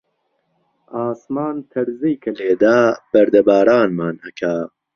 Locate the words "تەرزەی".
1.71-2.15